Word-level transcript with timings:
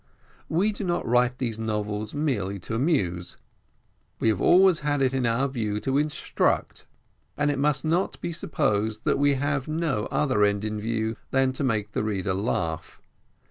We 0.49 0.71
do 0.71 0.83
not 0.83 1.07
write 1.07 1.37
these 1.37 1.59
novels 1.59 2.11
merely 2.15 2.57
to 2.61 2.73
amuse, 2.73 3.37
we 4.19 4.29
have 4.29 4.41
always 4.41 4.79
had 4.79 4.99
it 4.99 5.13
in 5.13 5.27
our 5.27 5.47
view 5.47 5.79
to 5.81 5.99
instruct, 5.99 6.87
and 7.37 7.51
it 7.51 7.59
must 7.59 7.85
not 7.85 8.19
be 8.19 8.33
supposed 8.33 9.03
that 9.05 9.19
we 9.19 9.35
have 9.35 9.67
no 9.67 10.07
other 10.07 10.43
end 10.43 10.65
in 10.65 10.79
view 10.79 11.17
than 11.29 11.53
to 11.53 11.63
make 11.63 11.91
the 11.91 12.03
reader 12.03 12.33
laugh. 12.33 12.99